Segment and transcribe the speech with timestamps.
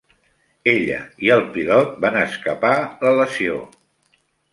[0.71, 2.73] Ella i el pilot van escapar
[3.05, 3.59] la lesió.